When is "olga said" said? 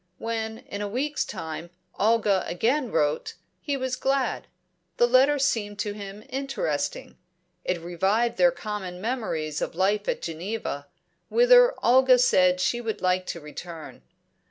11.83-12.59